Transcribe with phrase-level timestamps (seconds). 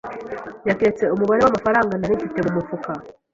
[0.67, 2.91] Yaketse umubare w'amafaranga nari mfite mu mufuka.